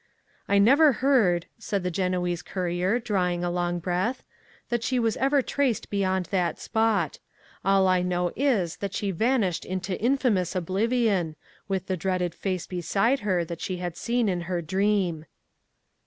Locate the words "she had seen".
13.61-14.27